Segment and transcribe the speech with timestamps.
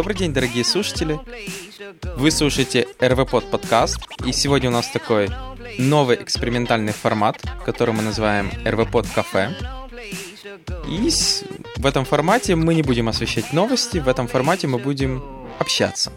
[0.00, 1.20] Добрый день, дорогие слушатели.
[2.16, 5.28] Вы слушаете РВПод подкаст, и сегодня у нас такой
[5.76, 9.54] новый экспериментальный формат, который мы называем РВПод кафе.
[10.88, 11.10] И
[11.76, 15.22] в этом формате мы не будем освещать новости, в этом формате мы будем
[15.58, 16.10] общаться.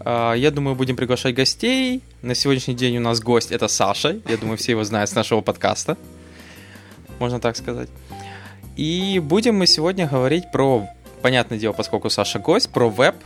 [0.00, 2.02] А, я думаю, будем приглашать гостей.
[2.20, 4.20] На сегодняшний день у нас гость это Саша.
[4.28, 5.96] Я думаю, все его знают с нашего подкаста.
[7.20, 7.88] Можно так сказать.
[8.76, 10.86] И будем мы сегодня говорить про
[11.22, 13.16] понятное дело, поскольку Саша гость, про веб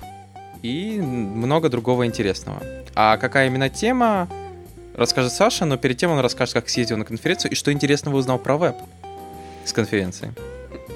[0.62, 2.62] и много другого интересного.
[2.94, 4.28] А какая именно тема,
[4.94, 8.38] расскажет Саша, но перед тем он расскажет, как съездил на конференцию и что интересного узнал
[8.38, 8.76] про веб
[9.64, 10.32] с конференции.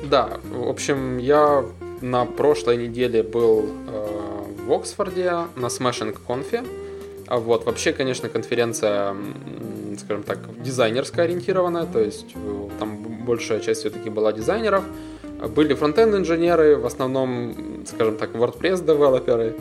[0.04, 1.64] Да, в общем, я
[2.00, 4.34] на прошлой неделе был э,
[4.66, 6.66] в Оксфорде на Smashing Conf.
[7.26, 9.16] А вот, вообще, конечно, конференция,
[9.98, 14.84] скажем так, дизайнерская ориентированная, то есть э, там большая часть все-таки была дизайнеров.
[15.48, 17.54] Были фронтенд инженеры, в основном,
[17.86, 19.54] скажем так, WordPress девелоперы.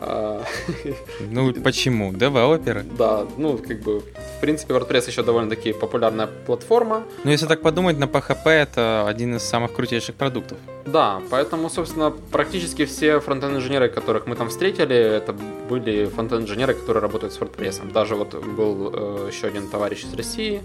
[0.00, 0.44] А,
[1.30, 2.12] ну, почему?
[2.12, 2.84] Девелоперы?
[2.98, 7.04] Да, ну, как бы, в принципе, WordPress еще довольно-таки популярная платформа.
[7.24, 10.58] Ну, если так подумать, на PHP это один из самых крутейших продуктов.
[10.84, 15.34] Да, поэтому, собственно, практически все фронтенд-инженеры, которых мы там встретили, это
[15.68, 17.90] были фронтенд-инженеры, которые работают с WordPress.
[17.92, 20.62] Даже вот был э, еще один товарищ из России,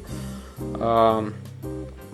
[0.60, 1.30] э,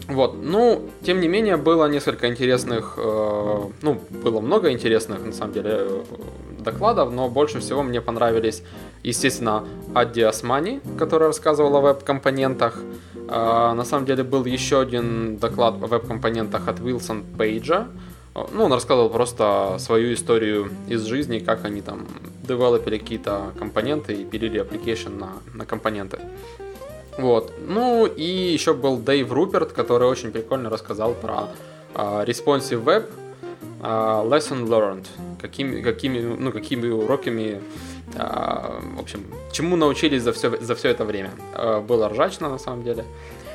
[0.07, 5.53] вот, ну, тем не менее, было несколько интересных, э, ну, было много интересных, на самом
[5.53, 6.03] деле, э,
[6.59, 8.63] докладов, но больше всего мне понравились,
[9.03, 12.79] естественно, Адди Османи, который рассказывал о веб-компонентах.
[13.27, 17.87] Э, на самом деле, был еще один доклад о веб-компонентах от Wilson Пейджа.
[18.53, 22.05] Ну, он рассказывал просто свою историю из жизни, как они там
[22.47, 26.19] девелопили какие-то компоненты и пилили application на, на компоненты.
[27.17, 27.53] Вот.
[27.65, 31.49] Ну и еще был Дэйв Руперт, который очень прикольно рассказал про
[31.93, 33.05] uh, Responsive Web,
[33.81, 35.05] uh, Lesson Learned,
[35.41, 37.61] какими, какими, ну, какими уроками,
[38.13, 41.31] uh, в общем, чему научились за все, за все это время.
[41.53, 43.05] Uh, было ржачно на самом деле.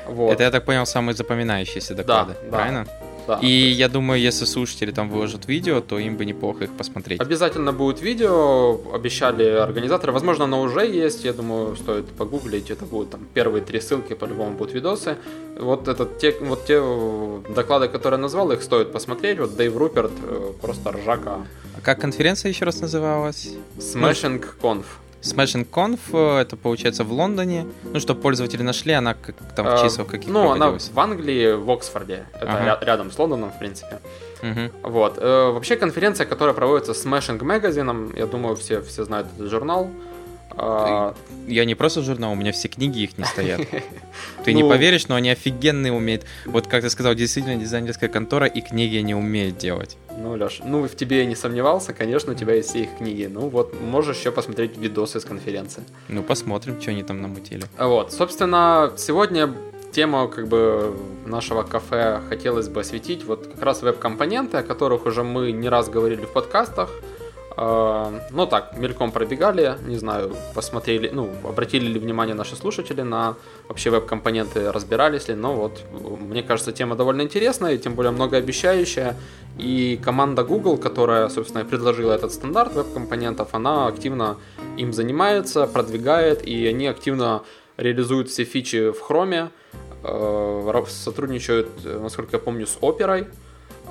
[0.07, 0.33] Вот.
[0.33, 2.85] Это, я так понял, самые запоминающиеся доклады, да, правильно?
[2.85, 2.91] Да.
[3.27, 3.39] Да.
[3.41, 7.21] И я думаю, если слушатели там выложат видео, то им бы неплохо их посмотреть.
[7.21, 10.11] Обязательно будет видео, обещали организаторы.
[10.11, 12.69] Возможно, оно уже есть, я думаю, стоит погуглить.
[12.69, 15.17] Это будут там первые три ссылки, по-любому будут видосы.
[15.59, 16.81] Вот, этот, те, вот те
[17.53, 19.39] доклады, которые я назвал, их стоит посмотреть.
[19.39, 21.45] Вот Дэйв Руперт, э, просто ржака.
[21.77, 23.49] А как конференция еще раз называлась?
[23.77, 24.85] Smashing Conf.
[25.23, 27.65] Smashing Conf, э, это получается в Лондоне.
[27.83, 31.71] Ну, чтобы пользователи нашли, она как, там в числах каких Ну, она в Англии, в
[31.71, 32.25] Оксфорде.
[32.33, 32.85] Это ага.
[32.85, 33.99] рядом с Лондоном, в принципе.
[34.41, 34.89] Угу.
[34.89, 35.17] Вот.
[35.17, 39.89] Э, вообще конференция, которая проводится Smashing Magazine, я думаю, все, все знают этот журнал.
[40.51, 41.15] А...
[41.47, 43.61] Я не просто журнал, у меня все книги их не стоят.
[44.45, 44.69] Ты не ну.
[44.69, 46.25] поверишь, но они офигенные умеют.
[46.45, 49.97] Вот как ты сказал, действительно дизайнерская контора и книги они умеют делать.
[50.15, 53.27] Ну, Леш, ну в тебе я не сомневался, конечно, у тебя есть все их книги.
[53.31, 55.83] Ну вот, можешь еще посмотреть видосы с конференции.
[56.07, 57.63] Ну, посмотрим, что они там намутили.
[57.79, 59.53] Вот, собственно, сегодня
[59.93, 63.23] тему как бы нашего кафе хотелось бы осветить.
[63.25, 66.89] Вот как раз веб-компоненты, о которых уже мы не раз говорили в подкастах.
[67.55, 73.35] А, ну так, мельком пробегали, не знаю, посмотрели, ну, обратили ли внимание наши слушатели на
[73.67, 75.81] вообще веб-компоненты, разбирались ли, но вот,
[76.19, 79.15] мне кажется, тема довольно интересная, тем более многообещающая,
[79.57, 84.37] и команда Google, которая, собственно, предложила этот стандарт веб-компонентов, она активно
[84.77, 87.43] им занимается, продвигает, и они активно
[87.77, 89.49] реализуют все фичи в Chrome,
[90.03, 93.27] э, сотрудничают, насколько я помню, с Opera,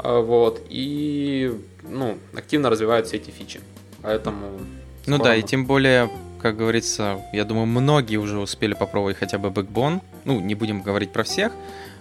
[0.03, 1.53] вот, и
[1.83, 3.61] ну, активно развивают все эти фичи.
[4.03, 4.61] Поэтому...
[5.07, 6.11] Ну да, и тем более,
[6.41, 10.01] как говорится, я думаю, многие уже успели попробовать хотя бы Backbone.
[10.25, 11.53] Ну, не будем говорить про всех,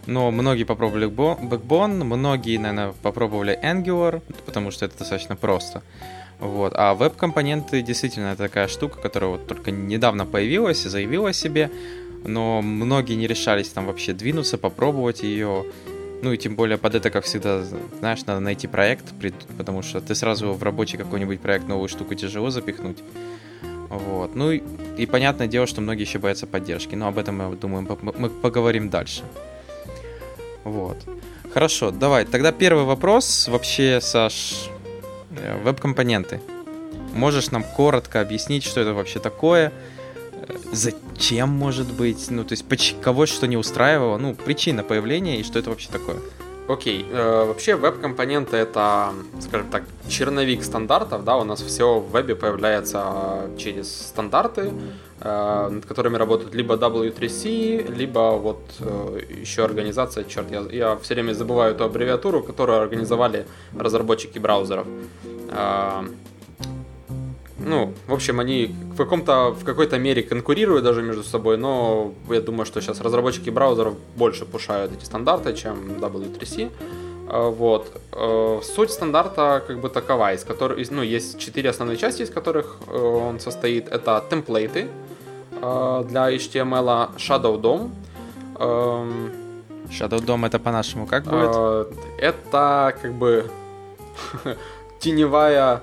[0.05, 5.81] но многие попробовали Backbone, многие, наверное, попробовали Angular, потому что это достаточно просто.
[6.39, 6.73] Вот.
[6.75, 11.69] А веб-компоненты действительно это такая штука, которая вот только недавно появилась и заявила о себе,
[12.25, 15.65] но многие не решались там вообще двинуться, попробовать ее.
[16.21, 17.63] Ну и тем более под это, как всегда,
[17.99, 19.05] знаешь, надо найти проект,
[19.57, 22.99] потому что ты сразу в рабочий какой-нибудь проект новую штуку тяжело запихнуть.
[23.89, 24.35] Вот.
[24.35, 24.61] Ну и,
[24.97, 26.95] и понятное дело, что многие еще боятся поддержки.
[26.95, 29.23] Но об этом, мы думаем, мы поговорим дальше.
[30.63, 30.97] Вот.
[31.53, 32.25] Хорошо, давай.
[32.25, 33.47] Тогда первый вопрос.
[33.49, 34.69] Вообще, Саш,
[35.31, 36.39] э, веб-компоненты.
[37.13, 39.73] Можешь нам коротко объяснить, что это вообще такое?
[40.71, 42.65] Зачем может быть, ну, то есть
[43.01, 46.17] кого что не устраивало, ну, причина появления и что это вообще такое.
[46.67, 47.15] Окей, okay.
[47.15, 53.49] э, вообще веб-компоненты это, скажем так, черновик стандартов, да, у нас все в вебе появляется
[53.57, 54.71] через стандарты,
[55.19, 61.15] э, над которыми работают либо W3C, либо вот э, еще организация, черт, я, я все
[61.15, 63.45] время забываю эту аббревиатуру, которую организовали
[63.77, 64.87] разработчики браузеров.
[65.49, 66.03] Э,
[67.71, 72.41] ну, в общем, они в каком-то в какой-то мере конкурируют даже между собой, но я
[72.41, 76.69] думаю, что сейчас разработчики браузеров больше пушают эти стандарты, чем W3C.
[77.29, 78.01] А, вот.
[78.11, 82.75] Э, суть стандарта как бы такова, из которых, ну, есть четыре основные части, из которых
[82.87, 83.87] э, он состоит.
[83.87, 84.89] Это темплейты
[85.61, 87.89] э, для HTML, Shadow DOM.
[88.59, 89.31] Эм,
[89.89, 91.87] Shadow DOM это по-нашему как будет?
[92.19, 93.45] Это как бы
[94.99, 95.81] теневая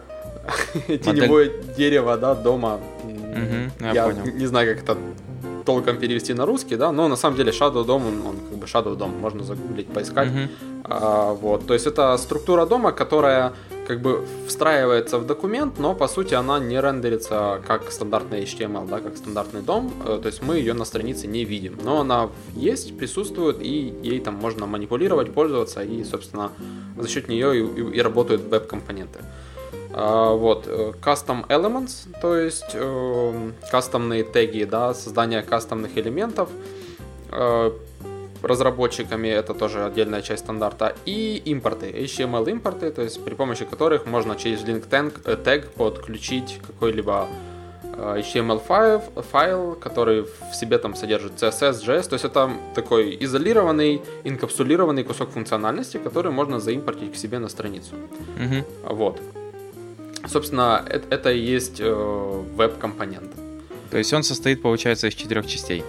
[0.87, 2.81] теневое дерево, да, дома.
[3.81, 4.99] Я, не знаю, как это
[5.69, 8.67] толком перевести на русский, да, но на самом деле Shadow Dom, он, он как бы
[8.67, 10.29] Shadow Dom, можно загуглить, поискать.
[10.29, 10.49] Uh-huh.
[10.85, 13.53] А, вот, то есть это структура дома, которая
[13.87, 19.01] как бы встраивается в документ, но по сути она не рендерится как стандартный HTML, да,
[19.01, 22.97] как стандартный дом, э, то есть мы ее на странице не видим, но она есть,
[22.99, 26.51] присутствует, и ей там можно манипулировать, пользоваться, и, собственно,
[26.97, 29.19] за счет нее и, и, и работают веб-компоненты.
[29.21, 29.48] А,
[29.91, 36.51] вот, э, custom elements, то есть э, кастомные теги, да, создание кастомных элементов
[37.33, 37.71] э,
[38.43, 44.07] разработчиками, это тоже отдельная часть стандарта, и импорты, HTML импорты, то есть при помощи которых
[44.07, 47.27] можно через link tag, тег подключить какой-либо
[47.99, 49.03] HTML файл,
[49.33, 55.31] файл, который в себе там содержит CSS, JS, то есть это такой изолированный, инкапсулированный кусок
[55.31, 57.97] функциональности, который можно заимпортить к себе на страницу.
[58.39, 58.95] Mm-hmm.
[58.95, 59.21] Вот.
[60.27, 63.31] Собственно, это, это и есть э, веб-компонент.
[63.91, 65.85] То есть он состоит, получается, из четырех частей?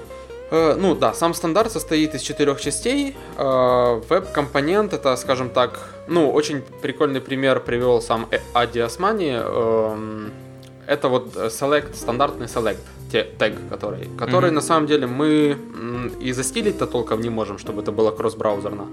[0.51, 3.15] Э, ну да, сам стандарт состоит из четырех частей.
[3.37, 9.37] Э, веб-компонент это, скажем так, ну, очень прикольный пример привел сам Ади Османи.
[10.89, 12.77] Э, это вот select, стандартный select
[13.11, 14.53] тег, который, который mm-hmm.
[14.53, 15.57] на самом деле мы
[16.19, 18.87] и застилить-то толком не можем, чтобы это было кросс-браузерно.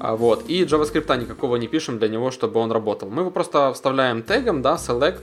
[0.00, 0.44] А, вот.
[0.48, 3.08] И JavaScript никакого не пишем для него, чтобы он работал.
[3.08, 5.20] Мы его просто вставляем тегом, да, select,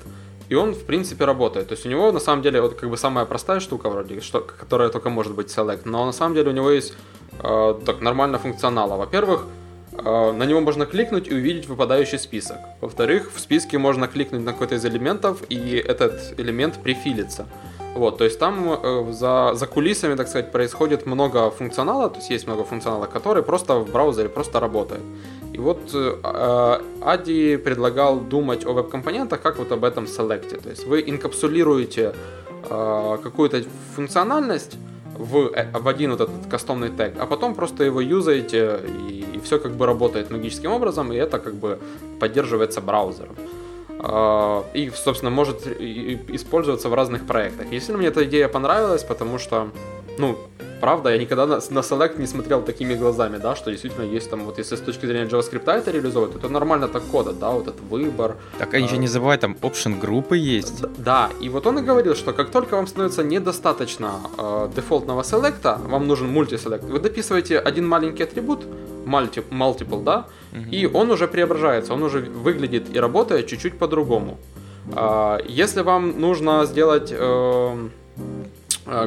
[0.50, 1.68] и он, в принципе, работает.
[1.68, 4.40] То есть у него, на самом деле, вот как бы самая простая штука вроде, что,
[4.40, 6.94] которая только может быть select, но на самом деле у него есть
[7.44, 8.96] э, так нормально функционала.
[8.96, 9.59] Во-первых, э,
[10.04, 12.58] на него можно кликнуть и увидеть выпадающий список.
[12.82, 17.46] Во-вторых, в списке можно кликнуть на какой-то из элементов, и этот элемент прифилится.
[17.96, 22.30] Вот, то есть там э, за, за кулисами, так сказать, происходит много функционала, то есть
[22.30, 25.02] есть много функционала, который просто в браузере просто работает.
[25.54, 30.58] И вот э, э Ади предлагал думать о веб-компонентах как вот об этом селекте.
[30.58, 32.14] То есть вы инкапсулируете
[32.70, 33.64] э, какую-то
[33.96, 34.78] функциональность
[35.20, 38.80] в, э, в один вот этот кастомный тег, а потом просто его юзаете,
[39.10, 41.80] и, и все как бы работает магическим образом, и это как бы
[42.20, 43.36] поддерживается браузером.
[44.00, 47.68] А, и, собственно, может использоваться в разных проектах.
[47.72, 49.70] Если мне эта идея понравилась, потому что,
[50.18, 50.38] ну,
[50.80, 54.46] правда, я никогда на, на Select не смотрел такими глазами, да, что действительно есть там,
[54.46, 57.68] вот если с точки зрения JavaScript это реализовывать, то это нормально так кода, да, вот
[57.68, 58.36] этот выбор.
[58.58, 60.84] Так, а, же не забывай, там option группы есть.
[60.98, 65.80] Да, и вот он и говорил, что как только вам становится недостаточно э, дефолтного селекта,
[65.88, 68.66] вам нужен мультиселект, вы дописываете один маленький атрибут,
[69.06, 70.70] multi, multiple, да, угу.
[70.72, 74.38] и он уже преображается, он уже выглядит и работает чуть-чуть по-другому.
[74.96, 78.22] А, если вам нужно сделать э, э,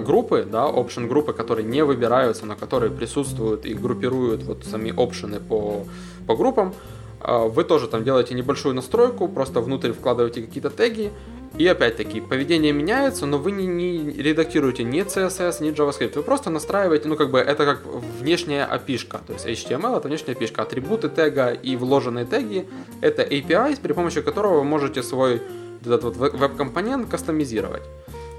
[0.00, 5.40] группы, да, option группы, которые не выбираются, но которые присутствуют и группируют вот сами опшены
[5.40, 5.84] по,
[6.26, 6.74] по группам,
[7.20, 11.10] э, вы тоже там делаете небольшую настройку, просто внутрь вкладываете какие-то теги,
[11.58, 16.12] и опять-таки, поведение меняется, но вы не, не редактируете ни CSS, ни JavaScript.
[16.14, 17.82] Вы просто настраиваете, ну как бы это как
[18.20, 18.98] внешняя api.
[19.26, 20.50] То есть HTML это внешняя api.
[20.56, 22.66] Атрибуты тега и вложенные теги
[23.02, 25.42] это API, при помощи которого вы можете свой
[25.84, 27.82] этот вот веб-компонент кастомизировать.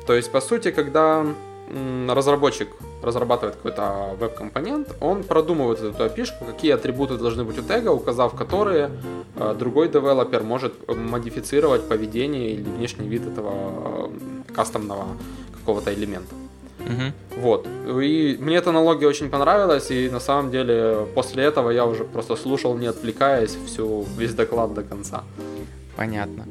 [0.05, 1.25] То есть, по сути, когда
[2.07, 2.67] разработчик
[3.01, 8.91] разрабатывает какой-то веб-компонент, он продумывает эту api какие атрибуты должны быть у тега, указав которые
[9.36, 14.10] э, другой девелопер может модифицировать поведение или внешний вид этого
[14.48, 15.05] э, кастомного
[15.60, 16.36] какого-то элемента.
[16.79, 17.41] Угу.
[17.41, 17.67] Вот.
[18.01, 22.36] И мне эта аналогия очень понравилась, и на самом деле после этого я уже просто
[22.36, 25.24] слушал, не отвлекаясь, всю, весь доклад до конца.
[25.95, 26.47] Понятно.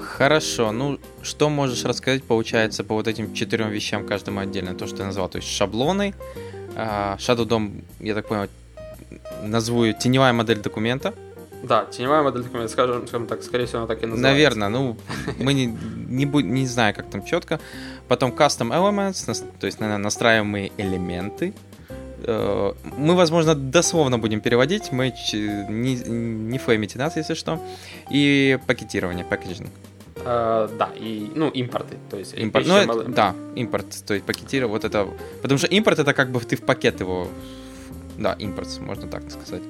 [0.00, 0.72] Хорошо.
[0.72, 4.74] Ну, что можешь рассказать, получается, по вот этим четырем вещам каждому отдельно?
[4.74, 6.14] То, что ты назвал, то есть шаблоны,
[6.74, 8.48] а, Shadow DOM, я так понял,
[9.42, 11.14] назову ее теневая модель документа.
[11.62, 14.32] Да, теневая модель документа, скажем, скажем так, скорее всего, она так и называется.
[14.32, 14.96] Наверное, ну,
[15.38, 17.60] мы не, не, не знаю, как там четко.
[18.08, 21.54] Потом Custom Elements, то есть, наверное, настраиваемые элементы.
[22.26, 27.60] Э, мы, возможно, дословно будем переводить, мы не, не флеймите нас, если что.
[28.10, 29.70] И пакетирование, пакетинг.
[30.16, 32.34] Э, да, и, ну, импорты, то есть...
[32.34, 35.08] Импорт, ну, это, да, импорт, то есть пакетировать, вот это...
[35.42, 37.28] Потому что импорт это как бы ты в пакет его...
[38.18, 39.62] Да, импорт, можно так сказать.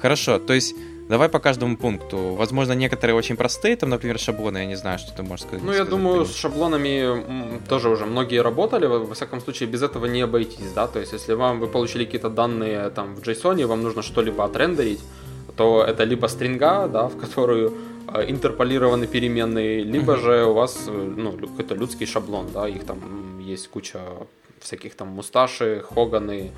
[0.00, 0.74] Хорошо, то есть
[1.10, 2.34] Давай по каждому пункту.
[2.36, 5.64] Возможно, некоторые очень простые, там, например, шаблоны, я не знаю, что ты можешь сказать.
[5.64, 10.22] Ну, я думаю, с шаблонами тоже уже многие работали, во всяком случае, без этого не
[10.22, 14.02] обойтись, да, то есть, если вам, вы получили какие-то данные там в JSON, вам нужно
[14.02, 15.00] что-либо отрендерить,
[15.56, 17.72] то это либо стринга, да, в которую
[18.14, 20.22] э, интерполированы переменные, либо mm-hmm.
[20.22, 23.98] же у вас э, ну, какой-то людский шаблон, да, их там есть куча
[24.60, 26.52] всяких там мусташи, хоганы,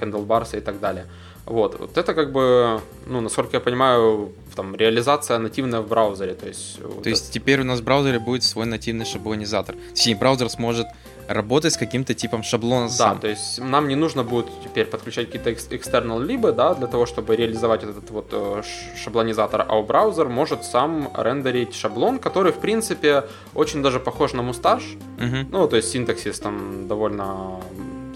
[0.00, 1.06] хендлбарсы и так далее.
[1.50, 6.46] Вот, вот это как бы, ну, насколько я понимаю, там реализация нативная в браузере, то
[6.46, 6.78] есть.
[6.80, 7.32] То вот есть это...
[7.32, 9.74] теперь у нас в браузере будет свой нативный шаблонизатор.
[9.90, 10.86] Точнее, браузер сможет
[11.26, 13.18] работать с каким-то типом шаблона да, сам.
[13.18, 17.34] то есть нам не нужно будет теперь подключать какие-то external либо, да, для того, чтобы
[17.34, 18.62] реализовать этот вот э,
[18.96, 24.42] шаблонизатор, а у браузер может сам рендерить шаблон, который, в принципе, очень даже похож на
[24.42, 24.84] мусташ.
[25.18, 25.50] Угу.
[25.50, 27.60] Ну, то есть синтаксис там довольно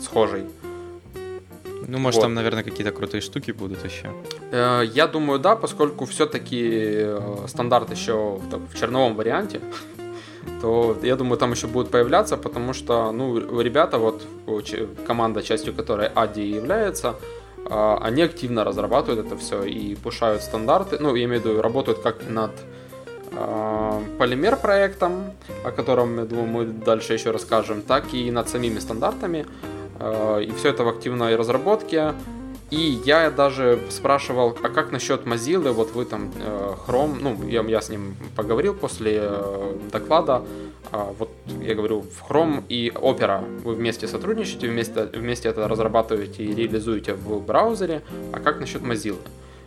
[0.01, 0.45] схожий.
[1.89, 2.23] Ну, может, вот.
[2.23, 4.13] там, наверное, какие-то крутые штуки будут еще.
[4.53, 8.41] Э, я думаю, да, поскольку все-таки э, стандарт еще
[8.73, 9.61] в черновом варианте,
[10.61, 14.23] то я думаю, там еще будут появляться, потому что, ну, ребята, вот
[15.07, 17.15] команда, частью которой Ади является,
[17.69, 20.99] э, они активно разрабатывают это все и пушают стандарты.
[21.01, 22.51] Ну, я имею в виду, работают как над
[24.17, 25.33] полимер проектом,
[25.65, 29.45] о котором, я думаю, мы дальше еще расскажем, так и над самими стандартами.
[29.99, 32.15] Э, и все это в активной разработке.
[32.71, 37.63] И я даже спрашивал, а как насчет Mozilla, вот вы там э, Chrome, ну, я,
[37.63, 40.43] я с ним поговорил после э, доклада,
[41.19, 46.55] вот я говорю, в Chrome и Opera вы вместе сотрудничаете, вместе, вместе это разрабатываете и
[46.55, 49.19] реализуете в браузере, а как насчет Mozilla?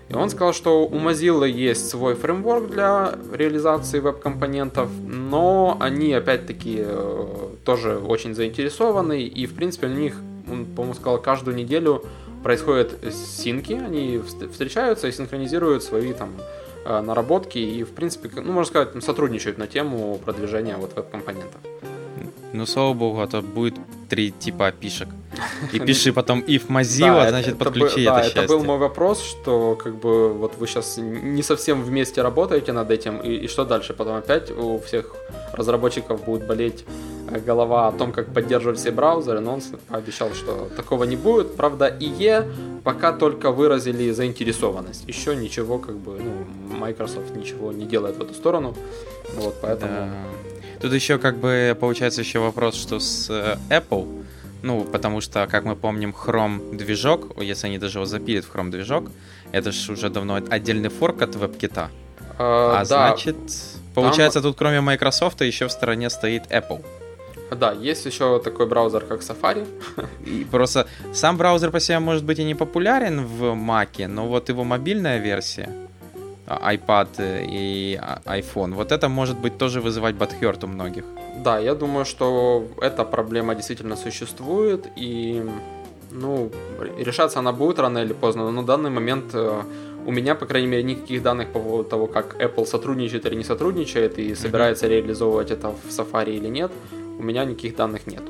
[0.10, 6.78] И он сказал, что у Mozilla есть свой фреймворк для реализации веб-компонентов, но они, опять-таки,
[6.80, 10.16] э, тоже очень заинтересованы, и, в принципе, у них,
[10.50, 12.06] он, по-моему, сказал, каждую неделю
[12.42, 14.22] происходят синки, они
[14.52, 16.30] встречаются и синхронизируют свои там
[16.86, 21.60] э, наработки и, в принципе, ну, можно сказать, сотрудничают на тему продвижения вот веб-компонентов.
[22.58, 23.76] Ну, слава богу, а то будет
[24.10, 25.10] три типа опишек.
[25.74, 28.44] И пиши потом if Mozilla, да, значит, это, подключи это, это Да, счастье.
[28.44, 32.90] это был мой вопрос, что как бы вот вы сейчас не совсем вместе работаете над
[32.90, 33.94] этим, и, и что дальше?
[33.94, 35.16] Потом опять у всех
[35.54, 36.84] разработчиков будет болеть
[37.30, 41.56] э, голова о том, как поддерживать все браузеры, но он пообещал, что такого не будет.
[41.56, 45.04] Правда, IE пока только выразили заинтересованность.
[45.08, 48.74] Еще ничего, как бы, ну, Microsoft ничего не делает в эту сторону.
[49.36, 49.94] Вот, поэтому...
[49.94, 50.47] Да.
[50.82, 54.26] Тут еще как бы получается еще вопрос, что с э, Apple,
[54.62, 58.70] ну, потому что, как мы помним, Chrome движок, если они даже его запилят в Chrome
[58.70, 59.10] движок,
[59.52, 61.90] это же уже давно отдельный форк от WebKit.
[62.40, 62.86] А, а да.
[62.86, 63.38] значит,
[63.96, 64.52] получается, Там...
[64.52, 66.84] тут кроме Microsoft еще в стороне стоит Apple.
[67.52, 69.66] Да, есть еще такой браузер, как Safari.
[70.26, 74.50] И просто сам браузер по себе может быть и не популярен в Mac, но вот
[74.50, 75.70] его мобильная версия,
[76.48, 77.08] iPad
[77.52, 78.74] и iPhone.
[78.74, 81.04] Вот это может быть тоже вызывать бадхерт у многих.
[81.44, 85.44] Да, я думаю, что эта проблема действительно существует, и
[86.12, 86.52] ну,
[86.98, 89.62] решаться она будет рано или поздно, но на данный момент э,
[90.06, 93.44] у меня, по крайней мере, никаких данных по поводу того, как Apple сотрудничает или не
[93.44, 96.72] сотрудничает и собирается реализовывать это в Safari или нет,
[97.20, 98.24] у меня никаких данных нет.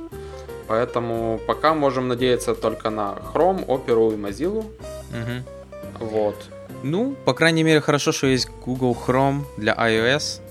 [0.68, 4.60] Поэтому пока можем надеяться только на Chrome, Opera и Mozilla.
[4.60, 6.06] Угу.
[6.06, 6.36] Вот.
[6.84, 10.42] Ну, по крайней мере, хорошо, что есть Google Chrome для iOS.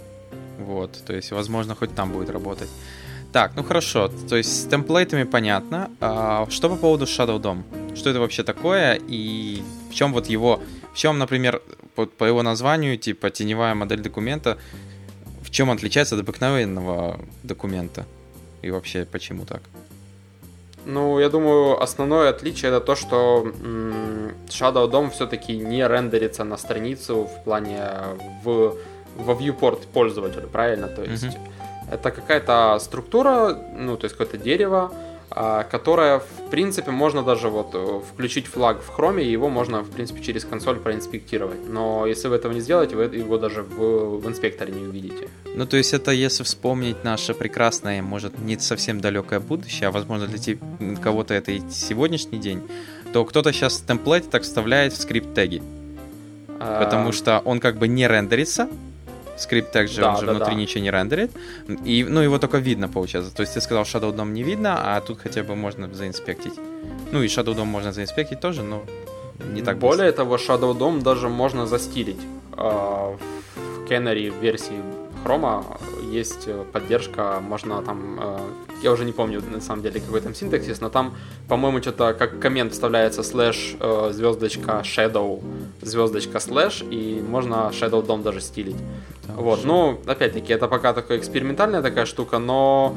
[0.59, 2.68] Вот, то есть, возможно, хоть там будет работать.
[3.33, 5.90] Так, ну хорошо, то есть с темплейтами понятно.
[6.00, 7.95] А, что по поводу Shadow DOM?
[7.95, 10.62] Что это вообще такое и в чем вот его,
[10.95, 11.61] в чем, например,
[11.95, 14.56] по, по его названию, типа теневая модель документа,
[15.42, 18.06] в чем отличается от обыкновенного документа?
[18.62, 19.61] И вообще почему так?
[20.86, 23.44] Ну, я думаю, основное отличие это то, что
[24.48, 27.82] Shadow DOM все-таки не рендерится на страницу в плане
[28.44, 28.76] в,
[29.16, 30.86] во viewport пользователя, правильно?
[30.86, 31.90] То есть mm-hmm.
[31.90, 34.92] это какая-то структура, ну, то есть какое-то дерево,
[35.28, 39.90] которая, в принципе, можно даже вот э, включить флаг в хроме, и его можно, в
[39.90, 41.68] принципе, через консоль проинспектировать.
[41.68, 45.28] Но если вы этого не сделаете, вы его даже в, в инспекторе не увидите.
[45.54, 50.26] Ну, то есть это если вспомнить наше прекрасное, может, не совсем далекое будущее, а, возможно,
[50.26, 50.56] для
[51.02, 52.62] кого-то это и сегодняшний день,
[53.12, 55.62] то кто-то сейчас template так вставляет в скрипт теги.
[56.61, 56.83] А...
[56.85, 58.68] Потому что он как бы не рендерится,
[59.36, 60.60] Скрипт также да, он же да, внутри да.
[60.60, 61.30] ничего не рендерит.
[61.84, 63.34] И, ну, его только видно, получается.
[63.34, 66.54] То есть ты сказал, Shadow DOM не видно, а тут хотя бы можно заинспектить.
[67.12, 68.82] Ну и Shadow DOM можно заинспектить тоже, но
[69.52, 70.24] не так Более быстро.
[70.24, 72.20] того, Shadow DOM даже можно застилить.
[72.52, 74.80] А, в Canary версии
[75.24, 75.64] Chrome
[76.10, 78.20] есть поддержка, можно там,
[78.82, 81.14] я уже не помню на самом деле какой там синтаксис, но там,
[81.48, 83.76] по-моему, что-то как коммент вставляется слэш
[84.10, 85.42] звездочка shadow
[85.82, 88.76] звездочка слэш, и можно shadow DOM даже стилить.
[89.26, 92.94] Да, вот, ну, опять-таки, это пока такая экспериментальная такая штука, но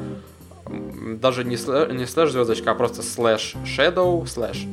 [0.68, 4.66] даже не слэш, не слэш звездочка, а просто слэш shadow слэш.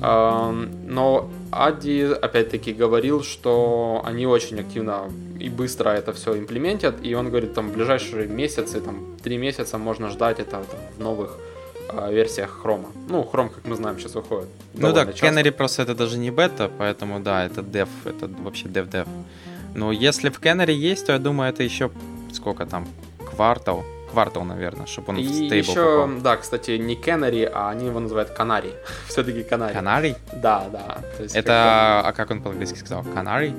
[0.00, 7.28] Но Адди опять-таки говорил, что они очень активно и быстро это все имплементят, и он
[7.28, 10.64] говорит, там в ближайшие месяцы, там три месяца можно ждать это там,
[10.96, 11.38] в новых
[11.90, 12.88] э, версиях хрома.
[13.08, 14.48] Ну, хром, как мы знаем, сейчас выходит.
[14.74, 19.06] Ну да, Canary просто это даже не бета, поэтому да, это dev, это вообще dev-dev.
[19.74, 21.90] Но если в Canary есть, то я думаю, это еще
[22.32, 22.86] сколько там,
[23.30, 23.84] квартал,
[24.14, 26.20] квартал, наверное, чтобы он и в стейбл еще, попал.
[26.22, 28.72] да, кстати, не Canary, а они его называют Канари.
[29.08, 29.74] Все-таки Канари.
[29.74, 30.14] Канари?
[30.32, 30.98] Да, да.
[31.34, 32.06] Это, как...
[32.06, 33.04] а как он по-английски сказал?
[33.14, 33.52] Канари?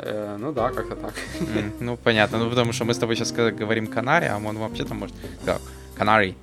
[0.00, 1.12] Э, ну да, как-то так.
[1.40, 4.94] Mm, ну понятно, ну потому что мы с тобой сейчас говорим Канари, а он вообще-то
[4.94, 5.14] может...
[5.44, 5.58] Да,
[5.96, 6.34] Канари.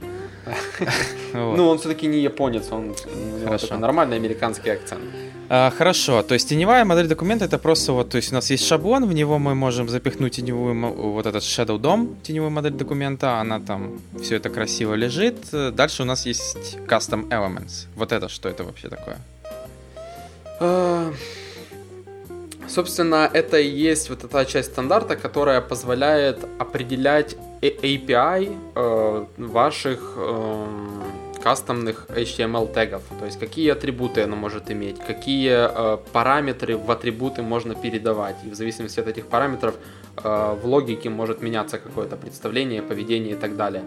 [1.34, 2.96] Ну, он все-таки не японец, он
[3.44, 5.02] такой нормальный американский акцент.
[5.48, 8.66] А, хорошо, то есть теневая модель документа это просто вот, то есть у нас есть
[8.66, 13.60] шаблон, в него мы можем запихнуть теневую, вот этот Shadow DOM, теневую модель документа, она
[13.60, 15.36] там, все это красиво лежит.
[15.52, 17.88] Дальше у нас есть Custom Elements.
[17.96, 19.18] Вот это что это вообще такое?
[20.60, 21.14] А,
[22.68, 30.66] собственно, это и есть вот эта часть стандарта, которая позволяет определять API э, ваших э,
[31.46, 37.44] кастомных HTML тегов, то есть какие атрибуты оно может иметь, какие э, параметры в атрибуты
[37.44, 39.76] можно передавать, и в зависимости от этих параметров
[40.24, 43.84] э, в логике может меняться какое-то представление, поведение и так далее.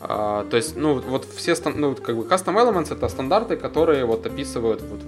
[0.00, 4.26] Э, то есть, ну, вот все, ну, как бы custom elements это стандарты, которые вот
[4.26, 5.00] описывают вот,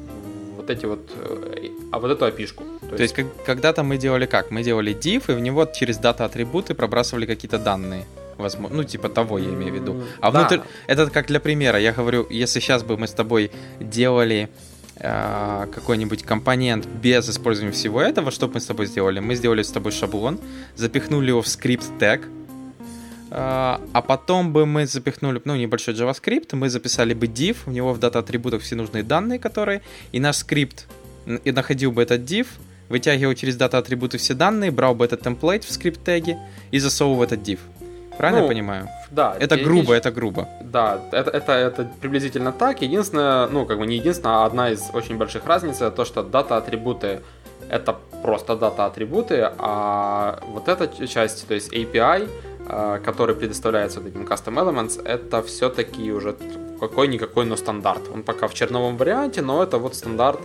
[0.57, 2.65] вот эти вот, э, а вот эту опишку.
[2.81, 4.51] То, То есть, есть когда-то мы делали как?
[4.51, 8.07] Мы делали div, и в него через дата-атрибуты пробрасывали какие-то данные
[8.39, 10.03] возможно, ну, типа того я имею в виду.
[10.21, 10.41] А да.
[10.41, 14.49] внутрь, это как для примера, я говорю, если сейчас бы мы с тобой делали
[14.97, 19.21] э, какой-нибудь компонент без использования всего этого, что бы мы с тобой сделали?
[19.21, 20.39] Мы сделали с тобой шаблон,
[20.77, 22.27] запихнули его в скрипт тег, э,
[23.31, 27.99] а потом бы мы запихнули, ну, небольшой JavaScript, мы записали бы div, в него в
[27.99, 30.87] дата-атрибутах все нужные данные, которые, и наш скрипт
[31.45, 32.47] и находил бы этот div,
[32.89, 36.39] вытягивал через дата-атрибуты все данные, брал бы этот темплейт в скрипт-теге
[36.71, 37.59] и засовывал в этот div.
[38.19, 38.89] Правильно ну, я понимаю?
[39.11, 39.37] Да.
[39.39, 40.49] Это грубо, это грубо.
[40.61, 42.83] Да, это, это, это приблизительно так.
[42.83, 46.23] Единственное, ну, как бы не единственное, а одна из очень больших разниц, это то, что
[46.23, 47.21] дата-атрибуты
[47.69, 52.29] это просто дата-атрибуты, а вот эта часть, то есть API,
[52.69, 56.37] а, который предоставляется этим Custom Elements, это все-таки уже
[56.81, 58.03] какой-никакой, но стандарт.
[58.15, 60.41] Он пока в черновом варианте, но это вот стандарт,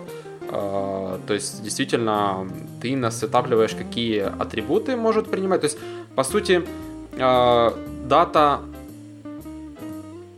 [0.49, 2.47] а, то есть действительно
[2.81, 5.61] ты насетапливаешь, какие атрибуты может принимать.
[5.61, 5.79] То есть,
[6.15, 6.63] по сути,
[7.19, 7.71] э,
[8.05, 8.59] дата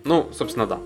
[0.09, 0.79] ну, собственно, да.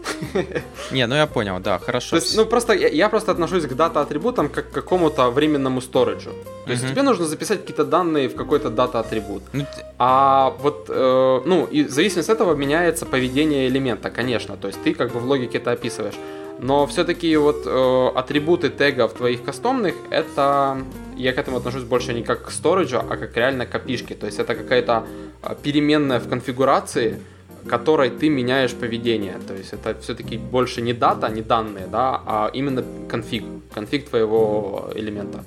[0.92, 2.10] Не, ну я понял, да, хорошо.
[2.10, 6.32] То есть, ну просто я, я просто отношусь к дата-атрибутам как к какому-то временному сториджу.
[6.66, 9.44] То есть тебе нужно записать какие-то данные в какой-то дата-атрибут.
[9.54, 9.66] Ну,
[9.98, 14.58] а вот, э, ну, и в зависимости от этого меняется поведение элемента, конечно.
[14.58, 16.16] То есть ты как бы в логике это описываешь.
[16.60, 20.78] Но все-таки вот э, атрибуты тегов твоих кастомных, это
[21.18, 24.16] я к этому отношусь больше не как к сториджу, а как реально к API.
[24.16, 25.06] То есть это какая-то
[25.42, 27.20] э, переменная в конфигурации,
[27.68, 29.40] которой ты меняешь поведение.
[29.48, 34.90] То есть это все-таки больше не дата, не данные, да, а именно конфиг, конфиг твоего
[34.96, 35.44] элемента.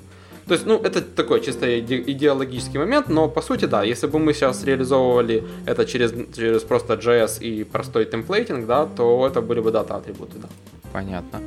[0.47, 4.33] То есть, ну, это такой чисто идеологический момент, но по сути, да, если бы мы
[4.33, 9.71] сейчас реализовывали это через, через просто JS и простой темплейтинг, да, то это были бы
[9.71, 10.47] дата-атрибуты, да.
[10.93, 11.41] Понятно.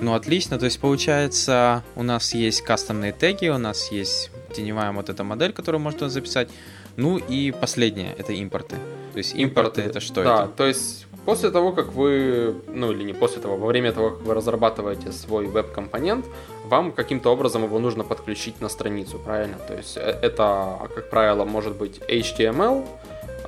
[0.00, 0.58] Ну, отлично.
[0.58, 5.52] То есть, получается, у нас есть кастомные теги, у нас есть теневая вот эта модель,
[5.52, 6.48] которую можно записать.
[6.96, 8.76] Ну и последнее, это импорты.
[9.12, 10.52] То есть импорты, импорты это что да, это?
[10.56, 14.22] то есть после того, как вы, ну или не после того, во время того, как
[14.22, 16.26] вы разрабатываете свой веб-компонент,
[16.64, 19.56] вам каким-то образом его нужно подключить на страницу, правильно?
[19.66, 22.86] То есть э, это, как правило, может быть HTML,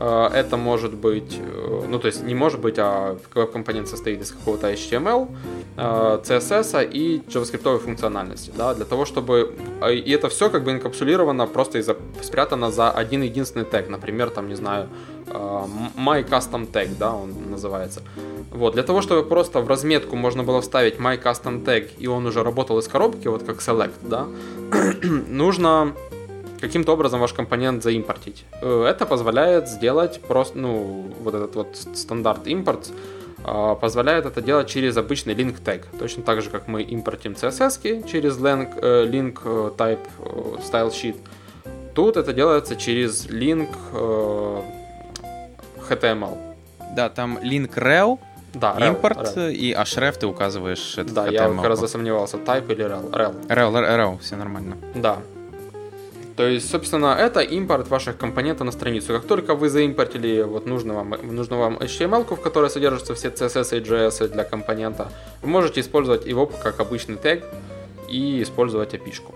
[0.05, 4.73] это может быть, э, ну то есть не может быть, а веб-компонент состоит из какого-то
[4.73, 5.29] HTML,
[5.77, 9.55] э, CSS и JavaScript функциональности, да, для того, чтобы...
[9.91, 11.89] И это все как бы инкапсулировано просто из
[12.23, 14.89] спрятано за один единственный тег, например, там, не знаю,
[15.29, 18.03] my custom tag, да, он называется.
[18.53, 22.27] Вот, для того, чтобы просто в разметку можно было вставить my custom tag, и он
[22.27, 24.27] уже работал из коробки, вот как select, да,
[25.29, 25.93] нужно
[26.61, 28.45] каким-то образом ваш компонент заимпортить.
[28.63, 32.89] Э, это позволяет сделать просто, ну, вот этот вот стандарт импорт,
[33.45, 35.85] а, позволяет это делать через обычный link tag.
[35.99, 40.01] Точно так же, как мы импортим CSS через link, э, link э, type
[40.63, 41.17] style sheet.
[41.95, 43.69] Тут это делается через link
[45.89, 46.37] HTML.
[46.95, 48.19] Да, там link rel,
[48.55, 49.53] Да, rel, импорт, rel.
[49.53, 51.57] и href ты указываешь этот Да, я HTML.
[51.57, 53.11] как раз засомневался, type или rel.
[53.11, 53.47] rel.
[53.47, 54.77] rel, rel, rel, все нормально.
[54.95, 55.19] Да.
[56.37, 59.15] То есть, собственно, это импорт ваших компонентов на страницу.
[59.15, 63.79] Как только вы заимпортили вот нужную вам, нужную вам HTML, в которой содержатся все CSS
[63.79, 65.11] и JS для компонента,
[65.43, 67.43] вы можете использовать его как обычный тег
[68.11, 69.35] и использовать API-шку.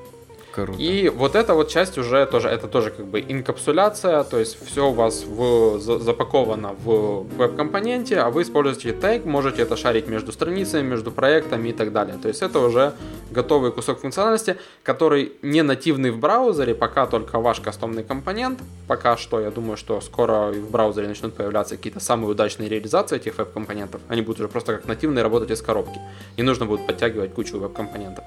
[0.53, 0.81] Круто.
[0.81, 4.89] И вот эта вот часть уже тоже, это тоже как бы инкапсуляция, то есть все
[4.89, 10.33] у вас в, за- запаковано в веб-компоненте, а вы используете тег, можете это шарить между
[10.33, 12.17] страницами, между проектами и так далее.
[12.21, 12.93] То есть это уже
[13.31, 18.61] готовый кусок функциональности, который не нативный в браузере, пока только ваш кастомный компонент.
[18.89, 23.39] Пока что, я думаю, что скоро в браузере начнут появляться какие-то самые удачные реализации этих
[23.39, 24.01] веб-компонентов.
[24.09, 26.01] Они будут уже просто как нативные работать из коробки.
[26.37, 28.25] Не нужно будет подтягивать кучу веб-компонентов.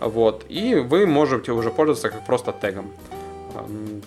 [0.00, 0.44] Вот.
[0.48, 2.92] И вы можете уже пользоваться как просто тегом.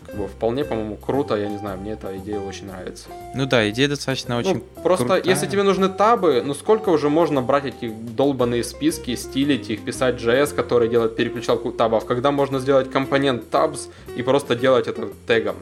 [0.05, 3.09] Как бы вполне, по-моему, круто, я не знаю, мне эта идея очень нравится.
[3.35, 5.23] Ну да, идея достаточно очень ну, просто, крутая.
[5.25, 10.15] если тебе нужны табы, ну сколько уже можно брать эти долбанные списки, стилить их, писать
[10.15, 15.55] JS, который делает переключалку табов, когда можно сделать компонент tabs и просто делать это тегом.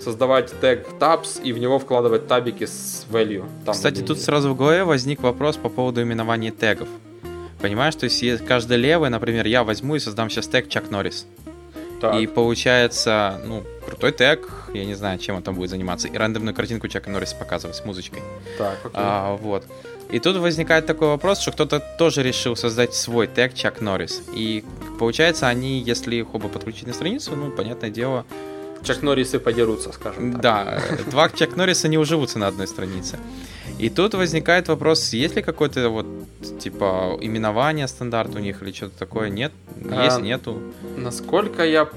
[0.00, 3.44] Создавать тег tabs и в него вкладывать табики с value.
[3.64, 6.88] Там, Кстати, тут сразу в голове возник вопрос по поводу именования тегов.
[7.60, 11.26] Понимаешь, то есть каждый левый, например, я возьму и создам сейчас тег Чак Норрис.
[12.00, 12.20] Так.
[12.20, 16.54] И получается, ну, крутой тег, я не знаю, чем он там будет заниматься, и рандомную
[16.54, 18.22] картинку Чака Норриса показывать с музычкой.
[18.58, 18.90] Так, окей.
[18.94, 19.64] А, вот.
[20.10, 24.22] И тут возникает такой вопрос, что кто-то тоже решил создать свой тег Чак Норрис.
[24.34, 24.62] И
[24.98, 28.26] получается, они, если их оба подключить на страницу, ну, понятное дело,
[28.82, 30.40] Чак Норрисы подерутся, скажем так.
[30.40, 33.18] да, два Чак Норриса не уживутся на одной странице.
[33.78, 36.06] И тут возникает вопрос, есть ли какое-то вот,
[36.60, 39.28] типа, именование стандарт у них или что-то такое?
[39.28, 39.52] Нет?
[39.76, 40.60] Есть, А, нету?
[40.96, 41.88] Насколько я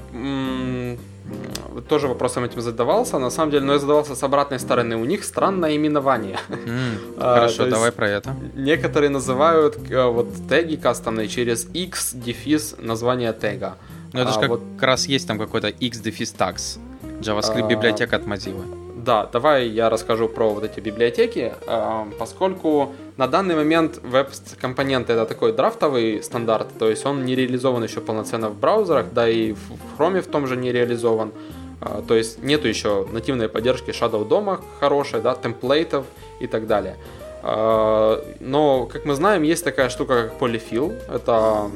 [1.88, 4.96] тоже вопросом этим задавался, на самом деле, но я задавался с обратной стороны.
[4.96, 6.38] У них странное именование.
[7.16, 8.34] А, Хорошо, давай про это.
[8.54, 13.76] Некоторые называют э, вот теги кастомные через x дефис название тега.
[14.12, 16.78] Ну, это же А, как вот- раз есть там какой-то x tags.
[17.20, 18.64] JavaScript А, библиотека от Mozilla.
[18.96, 25.24] Да, давай я расскажу про вот эти библиотеки, э, поскольку на данный момент веб-компоненты это
[25.26, 29.98] такой драфтовый стандарт, то есть он не реализован еще полноценно в браузерах, да и в
[29.98, 31.32] Chrome в том же не реализован.
[31.80, 36.04] А, То есть нету еще нативной поддержки Shadow DOM хорошей, да, темплейтов
[36.38, 36.96] и так далее.
[37.42, 40.92] А, Но, как мы знаем, есть такая штука, как Polyfill.
[41.08, 41.70] Это